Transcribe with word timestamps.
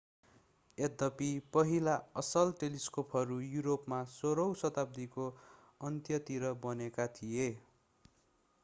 यद्यपि 0.77 1.27
पहिला 1.53 1.97
असल 2.21 2.53
टेलिस्कोपहरू 2.61 3.37
युरोपमा 3.49 4.01
16 4.15 4.47
औँ 4.47 4.57
शताब्दीको 4.63 5.29
अन्त्यतिर 5.83 6.51
बनेका 6.67 7.09
थिए 7.15 7.49